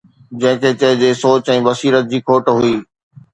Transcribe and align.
جنهن 0.39 0.59
کي 0.61 0.69
چئجي 0.81 1.11
سوچ 1.23 1.43
۽ 1.57 1.57
بصيرت 1.69 2.03
جي 2.15 2.19
کوٽ 2.31 2.43
هئي. 2.57 2.75